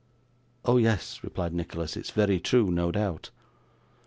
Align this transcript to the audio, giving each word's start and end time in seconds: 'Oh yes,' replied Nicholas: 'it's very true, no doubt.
'Oh 0.65 0.77
yes,' 0.77 1.19
replied 1.23 1.53
Nicholas: 1.53 1.95
'it's 1.95 2.09
very 2.09 2.39
true, 2.39 2.71
no 2.71 2.91
doubt. 2.91 3.29